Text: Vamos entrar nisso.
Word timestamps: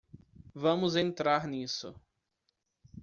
Vamos 0.55 0.95
entrar 0.95 1.45
nisso. 1.45 1.93